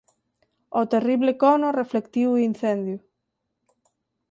[0.79, 2.97] O terrible cono reflectiu o incendio.